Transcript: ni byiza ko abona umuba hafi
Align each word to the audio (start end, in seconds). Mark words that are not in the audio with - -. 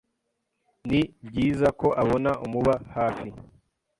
ni 0.89 1.01
byiza 1.27 1.67
ko 1.79 1.87
abona 2.01 2.31
umuba 2.45 2.73
hafi 2.95 3.27